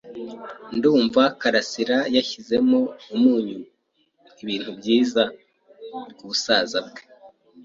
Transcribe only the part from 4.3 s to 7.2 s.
ibintu byiza kubusaza bwe.